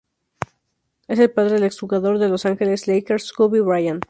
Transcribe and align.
Es 1.07 1.19
el 1.19 1.29
padre 1.29 1.51
del 1.53 1.63
exjugador 1.63 2.17
de 2.17 2.27
Los 2.27 2.47
Angeles 2.47 2.87
Lakers 2.87 3.31
Kobe 3.33 3.61
Bryant. 3.61 3.99